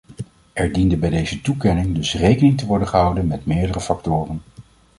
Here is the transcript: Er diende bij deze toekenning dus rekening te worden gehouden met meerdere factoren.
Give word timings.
Er 0.53 0.71
diende 0.71 0.97
bij 0.97 1.09
deze 1.09 1.41
toekenning 1.41 1.95
dus 1.95 2.13
rekening 2.15 2.57
te 2.57 2.65
worden 2.65 2.87
gehouden 2.87 3.27
met 3.27 3.45
meerdere 3.45 3.79
factoren. 3.79 4.41